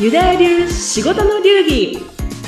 [0.00, 1.98] ユダヤ流仕事の流儀。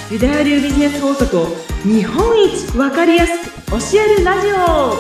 [0.09, 1.47] ユダヤ流ビジネス法則を
[1.83, 4.95] 日本一わかりやすく教えるラジオ。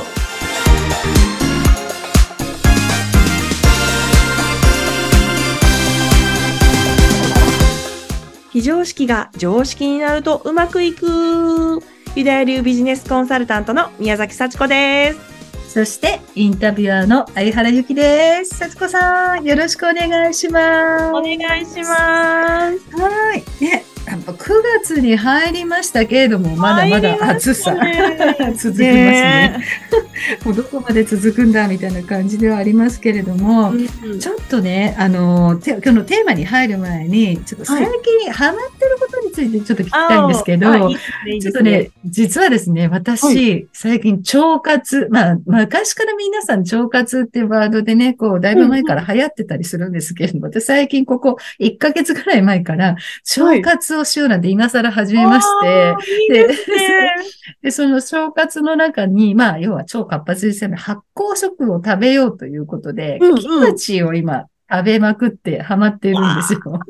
[8.52, 11.80] 非常識が常識になるとうまくいく。
[12.16, 15.29] ユダヤ流ビジネスコンサルタントの宮崎幸子です。
[15.70, 18.58] そして、インタビュアーの相原由紀です。
[18.58, 21.04] 幸子さん、よろしくお願いします。
[21.10, 23.64] お願いしますはい。
[23.64, 24.36] ね、やっぱ9
[24.80, 27.74] 月に入りましたけれども、まだまだ暑さ、
[28.56, 29.64] 続きますね。
[30.44, 33.72] もうどこまで続くんだみたいな感じではありますけれども、
[34.18, 52.96] ちょっとね、あの、て今日のテーマに入る前に、ちょっと最近ハマってることについてちょっと聞きたいんですけど、ちょっとね、実はですね、私、は最近、腸活、まあ、昔から皆さん腸活っていうワードでね、こう、だいぶ前から流行ってたりするんですけれども、私最近ここ1ヶ月ぐらい前から、
[53.38, 55.96] 腸活をしようなんて今更始めまして、
[56.30, 57.14] ですね。
[57.62, 66.60] で、その腸活の中に、まあ、要は腸活発ですよね、発酵食を食べようということで、うんうんキムチを今、食べまくってハマってるんですよ。
[66.60, 66.80] さ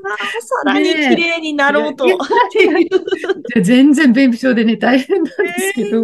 [0.67, 2.05] らに綺麗になろうと。
[3.63, 6.03] 全然便秘症でね、大変なんですけど。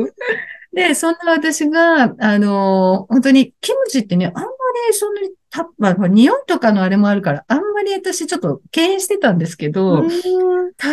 [0.73, 10.11] で、そんな私が、あのー本当に、キムチってね、あんまりそんなにた、まあ、匂いとかのあれもあるから、あんまり私ちょっと敬遠してたんですけど、うん。
[10.11, 10.27] 食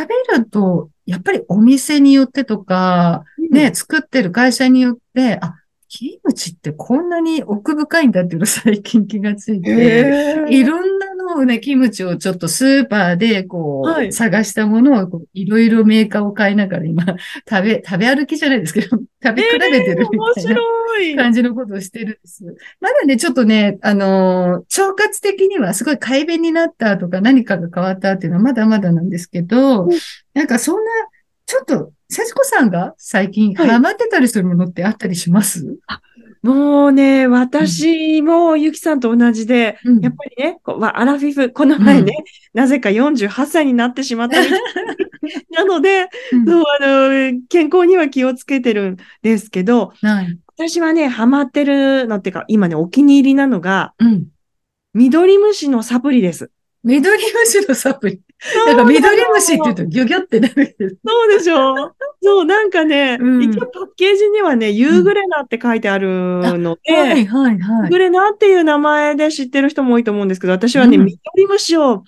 [0.07, 5.55] べると、やっぱりお店によってとか、ね、作ってる会社によって、あ、
[5.89, 10.51] キムチってこんなに奥深いんだっていうのを最近気がついて、へー。
[10.51, 17.03] いろんなのをね、キムチをちょっとスーパーでこう、はい探したものをこういろいろメーカーを買いながら今、
[17.49, 21.23] 食べ、食べ歩きじゃないですけど、 食べ比べてるみ面たいな。
[21.23, 22.43] 感じのことをしてるんです。
[22.79, 29.89] まだね、ちょっとね、あのー腸活的にはすごい改便になったとか何かが変わったっていうのはまだまだなんですけど、うん
[30.33, 30.91] なんかそんな、
[31.45, 35.77] ちょっと、幸子さんが最近はいハマってたりするものってあったりします、
[36.43, 42.13] もうね、私もゆきさんと同じで、うんやっぱりね、アラフィフ、この前ね、
[42.53, 44.61] なぜか48歳になってしまったみたい
[45.51, 50.37] な ので、うんそう、あの、健康には気をつけてるんですけど、はい。
[50.55, 54.25] 私はね、ハマってるのっていうか、今ね、お気に入りなのが、うん。
[54.93, 56.51] 緑虫のサプリです。
[56.83, 58.21] 緑虫のサプリ。
[58.65, 60.95] なんか緑虫って言うとギョギョってなるけど。
[61.05, 61.93] そうでしょ？
[62.21, 66.07] そう、なんかね、うん一応パッケージにはね、ユーグレナって書いてある
[66.59, 67.89] ので、はいはいはい。
[67.89, 72.03] グレナっていう名前で知ってる人も多いと思うんですけど、私はね、うん緑虫を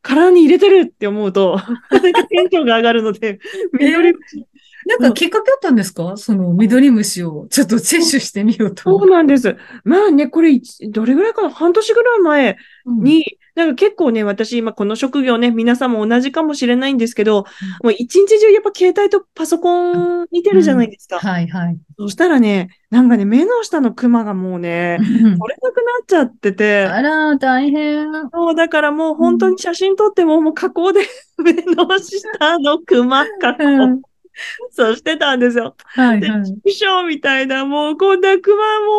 [0.00, 1.60] 体に入れてるって思うと、
[1.90, 3.38] なんかテンションが上がるので、
[3.78, 4.46] 緑虫。
[4.88, 6.16] なんかきっかけあったんですか？
[6.16, 8.84] その緑虫をちょっと摂取してみようと。
[8.84, 9.56] そうなんです。
[9.82, 11.50] まあね、これ一、どれぐらいかな？
[11.50, 13.24] 半年ぐらい前うんに、
[13.56, 17.46] なんか結構ね、私今この職業ね、皆さんも同じかもしれないんですけど、
[17.82, 21.18] もう一日中やっぱ携帯とパソコン見てるじゃないですか。
[21.18, 21.78] はいはい。
[21.98, 25.42] そしたらね、なんかね、目の下のクマがもうね、取れなくな
[26.02, 28.06] っちゃってて、あら、大変。
[28.30, 31.00] そう、だからもう本当に写真撮っても、もう加工で
[31.42, 34.02] 目の下のクマ加工、うん
[34.70, 35.76] そうしてたんですよ。
[35.96, 36.70] で、はいはい。
[36.70, 38.56] 師匠みたいな、もうこんなクマ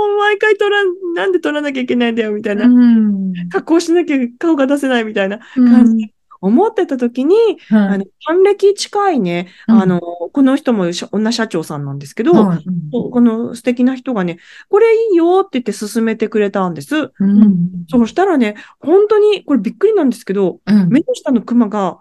[0.07, 2.65] もう毎回撮らん、なんで撮らなきゃいけないんだよ、みたいな。
[2.65, 3.33] うん。
[3.49, 7.35] 加工しなきゃ顔が出せないみたいなうん感じで思ってた時に、
[7.69, 17.11] はいあの、還暦近いね、うんあの、この人もし女社長さんなんですけど、はいここの素敵な人がね、これいいよって言って勧めてくれたんです。
[17.19, 17.85] うん。
[17.89, 20.89] そうしたらね、本当に、これびっくりなんですけど、うん。
[20.89, 21.99] 目の下のクマが、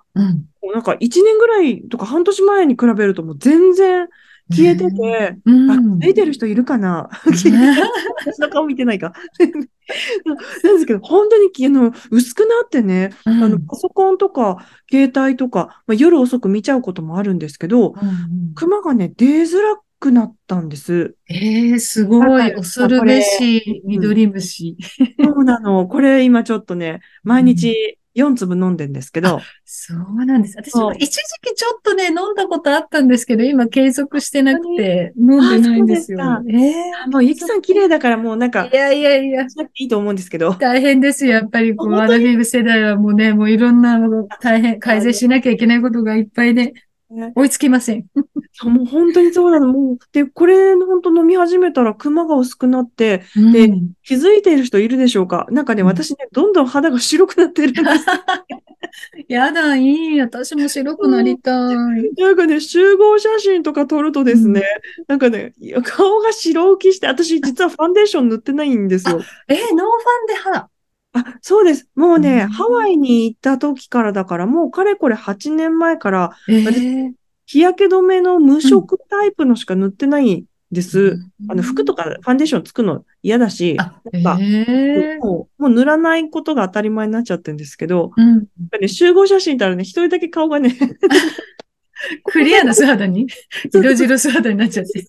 [0.67, 0.73] うん。
[0.73, 4.09] こうなんか1年ぐらいとか半年前に比べるともう全然
[4.51, 5.71] 消えてて、うん。
[5.71, 7.09] あ、出てる人いる かな？
[7.25, 7.51] 私
[8.39, 9.13] の顔見てないか。
[10.65, 21.17] なんですけど、本当にあの薄くなってね、あのパソコンとか携帯とか、まあ、夜遅く見ちゃうこともあるんですけど、うんクマがね、出づらくなったんです。
[21.29, 22.55] ええ、すごい。
[22.55, 24.77] 恐るべし緑虫。
[25.23, 25.87] そうなの。
[25.87, 30.57] これ今ちょっとね、毎日4粒飲んでんですけど、そうなんです。
[30.57, 36.43] 私も一時期ちょっとね、飲んだことあったんですけど、今継続してなくて、飲んでないんですよあ。
[36.49, 36.75] ええ
[37.11, 39.49] もうゆきさん綺麗だからもうなんかい、やいやいや。
[39.49, 41.33] しなくていいと思うんですけど、大変ですよ。
[41.33, 44.01] やっぱり、こう、本アラフィフ世代はもうね、もういろんな、
[44.41, 46.86] 大変、改善しなきゃいけないことがいっぱいで、ね
[47.35, 48.07] 追いつきません。
[48.65, 49.69] もう本当にそうなの。
[49.73, 53.23] もう、で、これ本当飲み始めたらクマが薄くなって、
[53.53, 55.47] でうん気づいている人いるでしょうか？
[55.51, 58.07] なんかね、うん私ね、どんどん肌が白くなってるんです。
[59.29, 60.21] やだ、いい。
[60.21, 61.75] 私も白くなりたい。
[62.17, 64.63] なんかね、集合写真とか撮るとですね、
[65.07, 65.53] なんかね、
[65.85, 69.21] 顔が白浮きして、私実はファンデーション塗ってないんですよ。
[69.49, 70.69] え、ノーファンで肌。
[71.17, 71.89] あ、そうです。
[71.95, 77.13] もうね、うんハワイに行った時からだから、もうかれこれ8年前から、ええ
[77.47, 81.19] 日焼け止めの無色タイプのしか塗ってないんです。
[81.49, 83.77] あの、服とかファンデーションつくの嫌だし、
[85.21, 88.35] もう塗らないことが当たり前になっちゃってるんですけど、うん。
[88.35, 90.77] やっぱね、集合写真見たらね、一人だけ顔がね、
[92.25, 93.29] クリアな素肌に、
[93.73, 95.03] 色白素肌になっちゃって。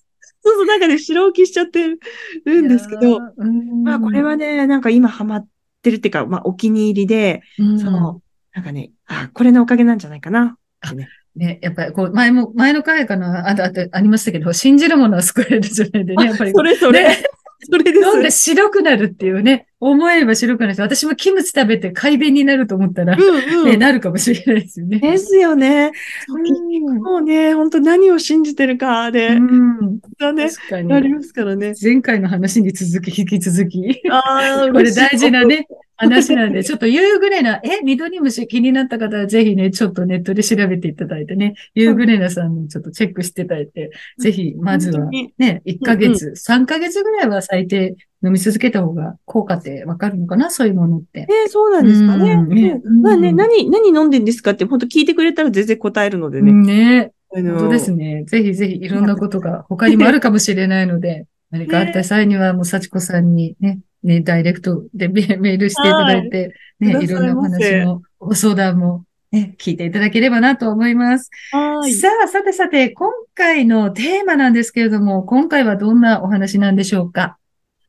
[0.44, 1.98] そうそう、なんかね、白浮きしちゃって
[2.45, 5.48] るんですけど、うん、まあ、これはね、なんか今ハマっ
[5.88, 8.22] てるっていうか、まあ、お気に入りで、うん、その、
[8.54, 10.57] なんかね、あ、これのおかげなんじゃないかな。
[10.95, 16.51] ねね、やっぱりこう、前も、前の回かな、あと、あと、ありましたけど、信じるものは救えるじゃないでね、やっぱり。
[16.51, 17.24] それそれ、ね
[17.59, 18.00] それで。
[18.00, 20.81] 飲んです白くなるっていうね、思えば白くなる。
[20.81, 23.80] 私もキムチ食べて快便になると思ったら、ね、うんうん。
[23.80, 25.00] なるかもしれないですよね。
[25.00, 25.92] ですよね。
[26.30, 31.15] うんもうね、本当何を信じてるかで、うん、だね、確かありに。
[31.15, 31.74] ますからね。
[31.81, 34.01] 前回の話に続き、引き続き。
[34.09, 35.68] ああ、これ大事なね。
[36.05, 50.49] ね、話なんで、ちょっと夕暮れな、え、緑虫気になった方はぜひね、ちょっとネットで調べていただいてね、夕暮れなさんにちょっとチェックしていただいて、ぜひ、まずはね、1ヶ月、3ヶ月ぐらいは最低飲み続けた方が効果ってわかるのかな？
[50.49, 51.21] そういうものって。
[51.21, 52.31] ね、そうなんですかね。
[52.33, 52.49] うん。
[52.49, 52.81] ね。
[52.83, 53.01] うん。
[53.01, 56.51] まあね、うん何、何飲んでんですかって本当聞いてくれたら全然答えるのでね。
[56.51, 57.11] ね。
[57.35, 58.23] あの本当ですね。
[58.25, 71.29] ぜひぜひいろんなことが他にもあるかもしれないので、何かあった際にはもう幸子さんにね、ね、ダイレクトでメ メールしていただいて、ね、はいいろんなお話も、ご相談も、ね、聞いていただければなと思います。
[71.51, 71.94] はい。
[71.94, 77.38] さあ、さてさて、今回のテーマなんですけれども、今回はどんなお話なんでしょうか？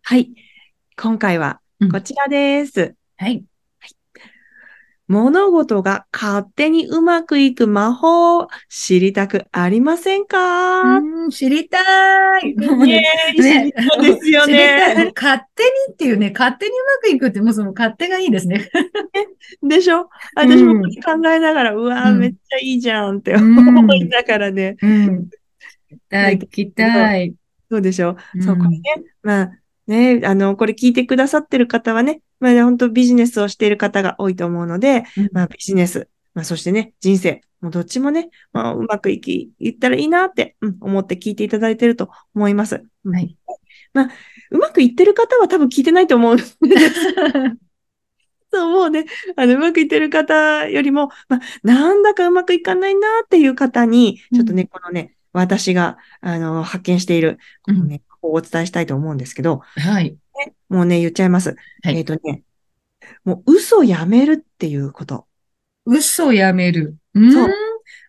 [0.03, 0.31] はい。
[0.97, 1.61] 今回は
[1.93, 2.95] こちらです。
[3.17, 3.45] はい。
[5.09, 10.99] 物事が勝手にうまくいく魔法を知りたくありませんか？
[10.99, 11.79] うん、知りた
[12.41, 12.55] い。
[12.55, 15.13] ねね知りたいですよね。
[15.17, 18.69] 勝手にっていうね、勝手にうまくいくって、もうその勝手がいいですね。
[19.63, 20.11] でしょ？
[20.37, 24.77] 私も考えながら、うわーうんめっちゃいいじゃんってうん思いながらね。
[24.83, 25.29] うん。
[25.91, 27.35] 聞きたい、聞きたい。
[27.71, 28.17] そうでしょ？
[28.35, 28.83] うんそう、これね。
[29.23, 29.51] まあ、
[29.87, 42.83] ね、あの、これ聞いてくださってる方はね、まあ、ね、本当ビジネスをしている方が多いと思うので、うんまあ、ビジネス、まあ、そしてね、人生、もうどっちもね、まあ、うまくいき、いったらいいなって、うん、思って聞いていただいてると思います。
[43.05, 43.37] うんはい。
[44.51, 46.37] うまくいってる方は多分聞いてないと思う。
[48.51, 49.05] そう、もうね、
[49.37, 60.17] あの、うまくいってる方よりも、まあ、なんだかうまくいかないなっていう方に、ちょっとね、このね、私が、あの、発見している、このね、こうお伝えしたいと思うんですけど、はい。
[60.69, 61.57] もうね、言っちゃいます。
[61.83, 62.43] はいえっ、とね、
[63.25, 65.27] もう嘘やめるっていうこと。
[65.85, 66.97] 嘘をやめる。
[67.15, 67.49] うんそう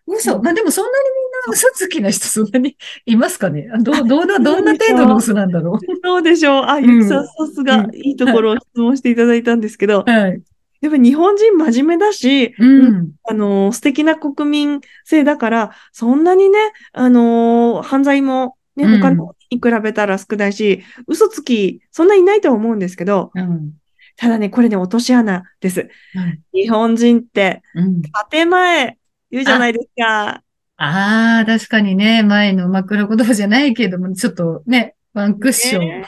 [0.06, 0.36] 嘘。
[0.36, 3.68] うんまあでもそんなにみんな嘘つきな人そんなにいますかね？
[3.80, 6.64] どう、どうな、どんな程度の嘘なんだろそうでしょう。
[6.64, 10.10] あ、んゆきさん、さすがう、んいいところを質問していただいたんですけど、う。
[10.10, 10.42] はい。
[10.80, 13.12] やっぱ日本人真面目だし、うん。
[13.28, 16.58] あの、素敵な国民性だから、そんなにね、
[16.92, 23.72] あの、犯罪もね、うん他のに比べたら少ないし、嘘つき、そんないないとは思うんですけど、うん。
[24.16, 25.88] ただね、これね、落とし穴です。
[26.14, 28.02] はい日本人って、うん。
[28.30, 28.98] 建前、
[29.30, 30.42] 言うじゃないですか。
[30.76, 35.80] ああ、確かにね、前の枕言葉じゃないけども、ちょっとね、ワンクッション。
[35.80, 36.06] ね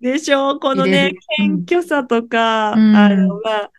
[0.00, 0.56] でしょ？
[0.56, 3.70] うこのね謙虚さとか、うんあの、まあ、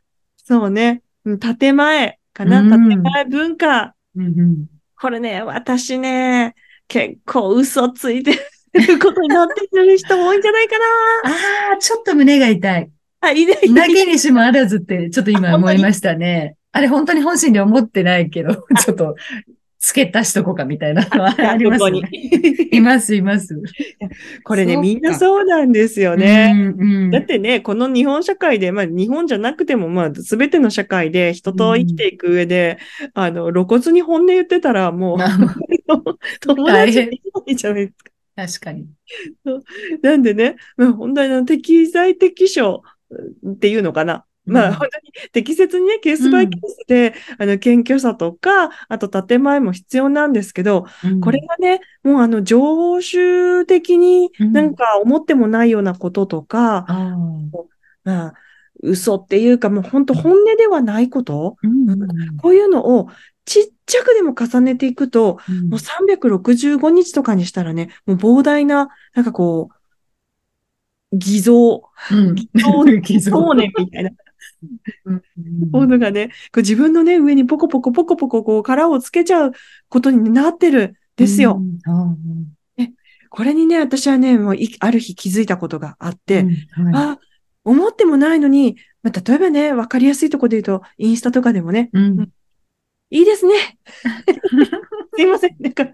[0.44, 3.94] そうね、うん建前かな、うん建前文化。
[4.16, 4.66] うんうん
[5.00, 6.56] これね、私ね、
[6.88, 8.40] 結構嘘ついてる
[9.00, 10.86] ことになってる人も多いんじゃないかな。
[11.72, 12.90] ああ、ちょっと胸が痛い。
[13.22, 13.72] あ、いない。
[13.72, 16.56] なきにしもあらずって、ちょっと今思いましたね。
[16.72, 19.16] あれ本当に本心で思ってないけど、ちょっと、
[19.80, 22.78] 付け足しとこうかみたいなのはありますねに。
[22.78, 23.62] います、います。
[24.44, 26.52] これね、みんなそうなんですよね。
[26.78, 32.80] うんうんだってね、この日本社会で、まあ日本じゃなくても、まあ全ての社会で人と生きていく上で、
[33.14, 35.38] あの、露骨に本音言ってたらもう、まあ
[36.42, 38.12] 友達できないじゃないですか。
[38.38, 38.86] 確かに。
[40.04, 42.84] なんでね、まあ、本当にあの適材適所
[43.50, 44.26] っていうのかな。
[44.46, 51.20] まあ、うん本当に適切にね、ケースバイケースで、あの、謙虚さとか、あと建前も必要なんですけど、うん。
[51.20, 54.54] これがね、もうあの、常習的にうん。
[54.54, 57.64] なんか思ってもないようなこととか、あー。
[58.04, 58.34] まあ、
[58.84, 61.90] 嘘っていうか、もう本当本音ではないこと、うん。
[61.90, 62.38] うん。
[62.38, 63.10] こういうのを
[63.48, 65.70] ちっちゃくでも重ねていくと、うん。
[65.70, 72.36] もう365日とかにしたらね、もう膨大な、なんかこう、偽造、うん。
[72.36, 74.12] 偽造 そうね、みたいな。
[75.06, 75.22] うん。
[75.72, 79.52] ものがね、こう自分のね、上にポコポコポコポコこう殻をつけちゃう
[79.88, 81.58] ことになってるんですよ。
[81.58, 81.80] うん。
[81.90, 82.16] あ
[83.30, 86.48] これにね、私はね、もういある日気づいたことがあって、ー
[86.80, 86.94] うん。
[86.94, 87.12] はい。
[87.14, 87.20] あ、
[87.64, 92.30] 思ってもないのに、まあ、例えばね、わかりやすいところで言うと、インスタとかでもね、うん。
[93.10, 93.54] いいですね。
[95.16, 95.56] すいません。
[95.60, 95.88] なんか、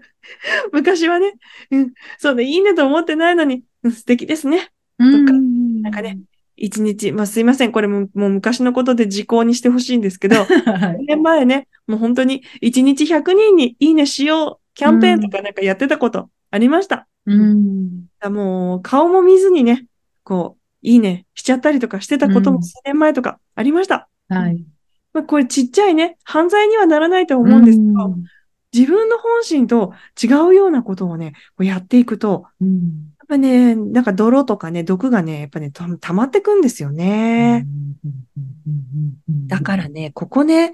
[0.72, 1.34] 昔はね、
[1.70, 4.70] うん、そうね、いいねと思ってないのに、うん素敵ですね。
[4.98, 5.82] うん。
[5.82, 6.18] なんかね、
[6.56, 7.72] 一日、まあすいません。
[7.72, 11.02] これももう昔のことで時効にしてほしいんですけど、 はい。
[11.02, 17.06] 2年前ね、もう本当に1日100人にいいねしよう、キャンペーンとかなんかやってたことありました。
[17.26, 18.06] うん。
[18.20, 19.86] あもう顔も見ずにね、
[20.22, 24.08] こう、いいねしちゃったりとかしてたことうんも数年前とかありました。
[24.28, 24.64] はい。
[25.14, 28.16] まあ、これちっちゃいね、犯罪にはならないと思うんですけど、
[28.74, 32.74] 自分の本心と違うようなことをね、こうやっていくと、うん。
[32.74, 37.64] やっぱね、なんか泥とかね、毒がね、やっぱね、た溜まってくんですよね。
[39.46, 40.72] だからね、ここね、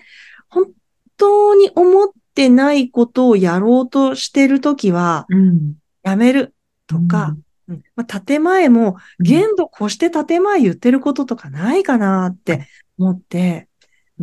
[0.48, 0.70] 本
[1.18, 5.74] 当に思ってないことをやろうとしてるときは、うん。
[6.02, 6.54] やめる
[6.86, 7.36] とか、
[7.68, 7.82] うん。
[7.94, 12.66] まあ、建前も、限度越して建前言ってることとかないかなって
[12.98, 13.68] 思って、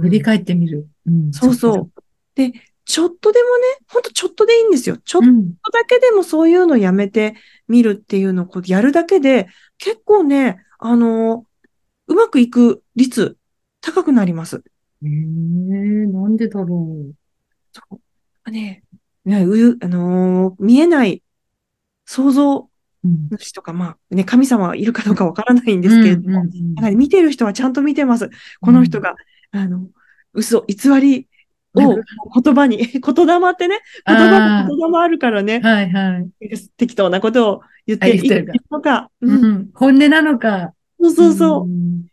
[0.02, 0.88] 振り返ってみる。
[1.06, 1.92] うんそうそう。
[2.36, 2.54] で、
[2.86, 4.98] ちょっとでもね、ほんとちょっとでいいんですよ。
[4.98, 5.52] ちょっとうん。
[5.52, 7.36] だけでもそういうのやめて
[7.68, 11.46] みるっていうのをこうやるだけで、結構ね、あの
[12.08, 13.38] うまくいく率
[13.82, 14.64] 高くなります。
[15.04, 16.88] ええなんでだろ
[17.74, 18.52] そう。
[18.52, 18.84] ね、
[19.26, 21.22] ね、う、あのー見えない
[22.06, 22.70] 想像。
[23.40, 28.30] 主とか、まあね、神様はいるかどうかわからないんですけれども、うんうんうんやはり見てる人はちゃんと見てます。
[28.60, 29.16] この人が、
[29.52, 29.88] あの、
[30.34, 31.28] 嘘、偽り
[31.76, 31.96] を
[32.42, 36.30] 言葉に、 言霊ってね、言葉に言霊あるからね、はいはい。
[36.78, 38.30] 適当なことを言っていい
[38.72, 39.10] のか。
[39.22, 39.70] ううんん。
[39.74, 40.74] 本音なのか。
[41.00, 41.68] そうそうそう。
[41.68, 42.06] ん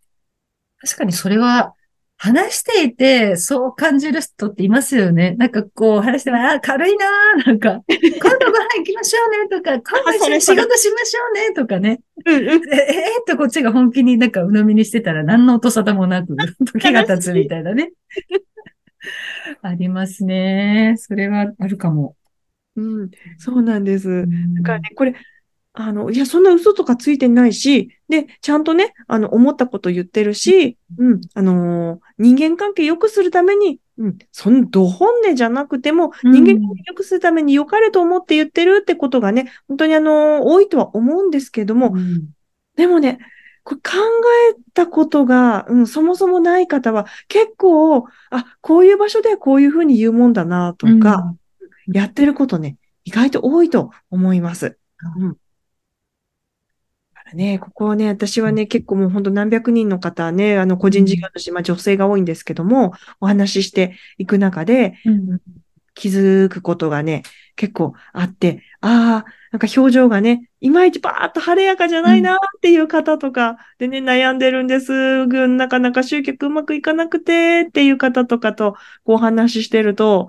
[0.81, 1.75] 確かにそれは、
[2.25, 5.33] 話していて、そう感じる人っていますよね。
[5.33, 12.01] なんかこう、話してあ、軽いなーなんか、今度ご飯行きましょうねとか、 今度一緒に仕事しましょうねとかね。
[12.25, 17.93] うんうんえ、えーっとこっちが本気になんか鵜呑みにしてたら何の音沙汰もなく、 時が経つみたいなね。
[19.61, 20.95] ありますね。
[20.97, 22.17] それはあるかも。
[22.77, 24.09] うん、そうなんです。
[24.09, 25.15] だだからね、これ、
[25.77, 42.29] あの、いや、そんな嘘とかついてないし、で、ちゃんとね、あの、思ったこと言ってるし、うん、あのー人間関係良くするために、うん、そん、ど本音じゃなくても、うん人間関係良くするために良かれと思って言ってるってことがね、本当にあのー多いとは思うんですけども、うん
[42.77, 43.19] でもね、
[43.65, 43.91] これ考
[44.53, 51.35] えたことが、うん、そもそもない方は、結構、あ、こういう場所ではこういうふうに言うもんだな、とか、
[51.87, 54.77] やってることね、意外と多いと思います。
[55.19, 55.37] うん。
[57.35, 65.41] ね、ここはね、私はね、結構もう本当何百人の方ね、あの、個人事業主、まあ女性が多いんですけども、お話ししていく中で、うん。
[65.95, 67.23] 気づくことがね、
[67.57, 75.27] 結構あって、ああ、なんか表情がね、いまいちバーッと晴れやかじゃないなっていう方とか、でね、悩んでるんです。
[75.27, 78.73] なかなか集客うまくいかなくてっていう方とかと
[79.05, 80.29] こうお話ししてると、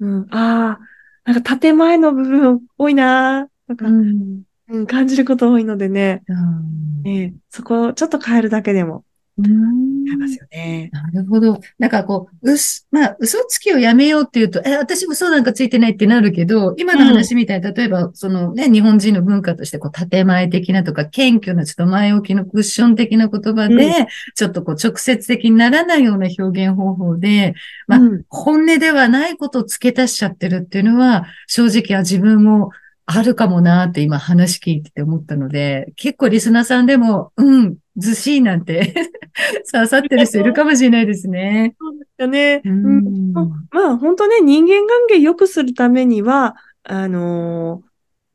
[0.00, 0.80] うん、あ
[1.24, 7.08] あ、なんか建前の部分多いななんか、うんうん、感じること多いのでね、うん。
[7.08, 9.04] ええそこをちょっと変えるだけでも。
[9.38, 10.06] うん。
[10.08, 10.88] 違いますよね。
[10.92, 11.60] なるほど。
[11.78, 24.06] なんかこう、うす、まあ、嘘つきをやめようっていうと、え、私嘘なんかついてないってなるけど、今の話みたいに、例えば、そのね、日本人の文化として、こう、建前的なとか、謙虚な、ちょっと前置きのクッション的な言葉で、うん。
[24.34, 27.54] ちょっとこう、直接的にならないような表現方法で、
[27.86, 28.22] まあうん。
[28.30, 32.70] 本音ではないことを付け足しちゃってるっていうのは、正直は自分も
[33.06, 38.94] あるかもなって今話聞いてて思ったので、結構リスナーさんでも、うん、ずしいなんて
[39.72, 41.76] 刺さってる人いるかもしれないですね。
[41.78, 42.62] そうですよね。
[42.64, 43.32] ううんん。
[43.32, 47.86] まあ本当ね、人間関係良くするためには、あのー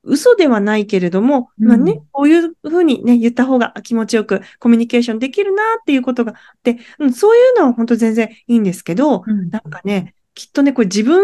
[0.03, 11.21] 嘘ではないけれども、うんまあね、こういうふうにね、言った方が気持ちよくコミュニケーションできるなっていうことがあって、うん、そういうのは本当全然いいんですけど、うんなんかね、きっとね、これ自分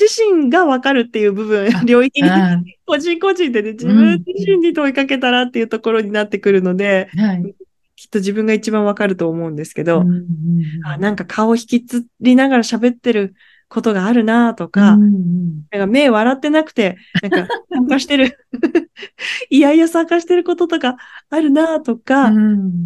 [0.00, 7.54] 自身がわかるっていう部分あ、領域に、あ個人個人でね、自分自身に問いかけたらっていうところになってくるので、あはい。
[7.94, 10.26] きっと自分が一番わかると思うんですけど、うんうん
[10.84, 13.34] あ、なんか顔引きつりながら喋ってる
[13.68, 15.66] ことがあるなとか、うんうん。
[15.70, 18.36] なんか目笑ってなくて、なんか参加してる、
[19.50, 20.96] いやいや参加してることとか
[21.30, 22.84] あるなとか、うん。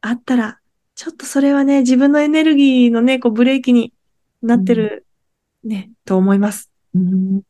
[0.00, 0.58] あったら、
[0.94, 3.92] ちょっとそれはね、自分のエネルギーのね、こうブレーキに
[4.42, 5.06] なってる、
[5.64, 6.70] ね、と思います。
[6.94, 7.42] うん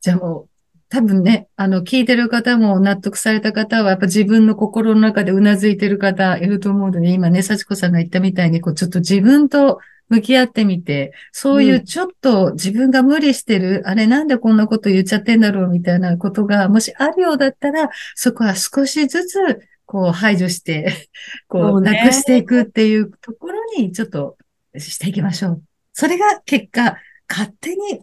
[0.00, 0.48] じゃあもう、
[0.88, 19.38] 多分ね、あの、聞いてる方も納得された方は、やっぱ自分の心の中でうなずいてる方いると思うので、今ね、幸子さんが言ったみたいに、こう、ちょっと自分と向き合ってみて、そういううんちょっと自分が無理してる、あれなんでこんなこと言っちゃってんだろうみたいなことが、もしあるようだったら、そこは少しずつ
[19.84, 21.08] こう排除して、
[21.48, 24.36] こう、なくしていくっていうところにちょっと
[24.76, 25.62] していきましょう。
[25.92, 26.96] それが結果、
[27.28, 28.00] 勝手に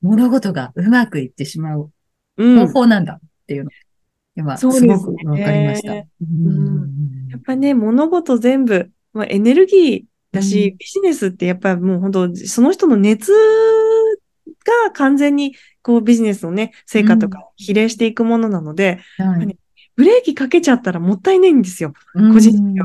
[0.00, 1.90] 物事がうまくいってしまう
[2.36, 2.72] 方うん。
[2.72, 3.70] 法なんだっていうの。
[4.36, 5.92] 今、すそうですねごくわかりました。
[5.92, 19.58] うんやっぱね、物事全部、まあ、エネルギーだし、うんビジネスってやっぱりもう本当、その人の熱が完全にこうビジネスのね、成果とか比例していくものなので、はい
[19.96, 21.92] ブレーキかけちゃったらもったいないんですよ。
[22.14, 22.84] 個人事業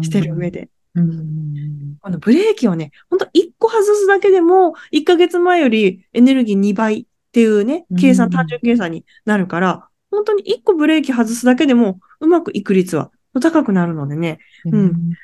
[0.00, 0.68] してる上で。
[0.94, 15.14] のブレーキをね、ほんと1個外すだけでも、1ヶ月前よりエネルギー2倍っていうねうん、計算、単純計算になるから、本当に1個ブレーキ外すだけでも、うまくいく率は高くなるのでね、うん。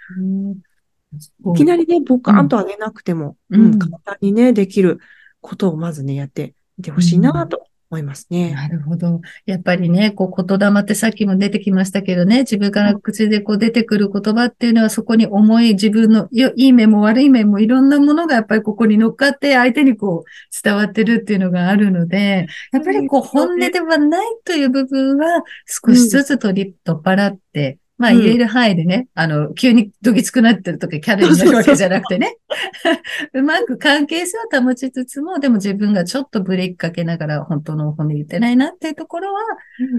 [1.55, 3.79] いきなりね、ボカーンと上げなくても、うんうん。
[3.79, 5.01] 簡単にね、できる
[5.41, 8.53] ことをまずね、やってみてほしいなと思いますね。
[8.53, 9.21] なるほど。
[9.47, 32.37] やっぱりね、こう言霊ってさっきも出てきましたけどね、自分から口でこう出てくる言葉っていうのはそこに重い自分のよいい面も悪い面もいろんなものがやっぱりここに乗っかって相手にこう伝わってるっていうのがあるので、やっぱりこう本音ではないという部分は少しずつ取り、取っ払って、まあうん言える範囲でね、あの、急にどぎつくなってるとかキャラになるわけじゃなくてね、
[33.35, 39.41] うまく関係性を保ちつつも、でも自分がちょっとブレーキかけながら本当の本音言ってないなっていうところは、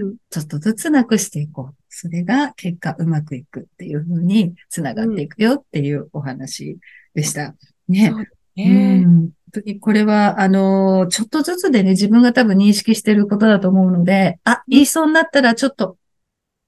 [0.00, 1.74] うんちょっとずつなくしていこう。
[1.90, 6.78] それが結果うまくいくっていうふうにつながっていくよっていうお話
[7.14, 7.54] でした。
[7.88, 8.10] ね。
[8.10, 9.04] そうん。
[9.04, 15.94] 本当にこれは、あのーちょっとずつでね、自分が多分認識してることだと思うので、あ、言いそうになったらちょっと、っ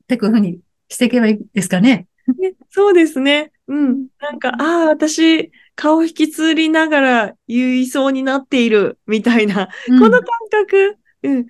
[0.08, 0.58] てこういうふうに
[0.88, 2.06] していけばいいですかね。
[2.38, 3.52] ねそうですね。
[3.68, 4.06] うん。
[4.20, 11.46] なんか、ああ、私、顔引きつりながら言いそうになっている、みたいな、うんこの感覚、うん。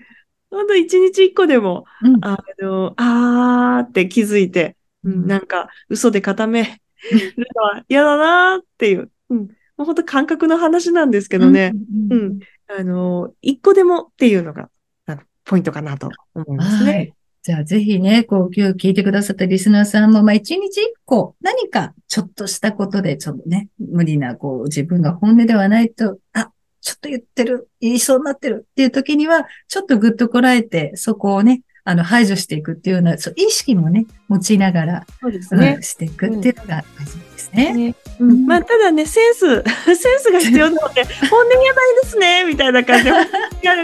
[0.50, 6.64] ほんと一日一個でも、うんあの、あーって気づいて、ううんん、なんか、嘘で固め
[7.10, 9.38] るのは嫌だなーっていう、うん。
[9.38, 9.46] も
[9.80, 11.72] うほんと感覚の話なんですけどね、
[12.10, 12.40] ううんん。
[12.68, 14.68] あの、一個でもっていうのが、
[15.44, 16.92] ポイントかなと思いますね。
[16.92, 17.14] はい。
[17.42, 35.82] じゃあぜひね、こう今日聞いてくださったリスナーさんも、まあ一日一個何かちょっとしたことでちょっとね、無理なこう自分が本音ではないと、あ、ちょっと言ってる、言いそうになってるっていう時には、ちょっとぐっとこらえて、そこをね、あの排除していくっていうような、そう意識もね、持ちながら、そうですねうん。
[35.82, 37.74] していくっていうのが大事ですね。
[37.74, 43.10] ねうん、まあ、ただね、センス、 センスが必要なので、 本音やばいですね、みたいな感じで、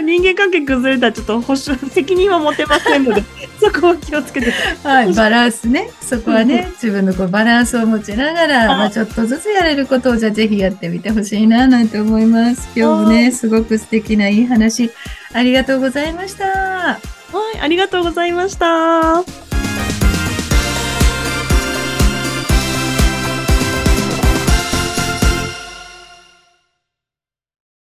[0.01, 3.21] 人間関係崩れたらちょっと保証、責任は持てませんので、
[3.59, 4.53] そこを気をつけて。
[4.81, 5.89] はい、バランスね。
[6.01, 12.69] そこはね、自分のこうバランスを持ちながら、まあちょっとずつやれることをじゃあぜひやってみてほしいな、なんて思います。
[12.73, 14.89] 今日もね、すごく素敵ないい話、
[15.33, 17.18] ありがとうございました。
[17.31, 19.48] はい、ありがとうございました。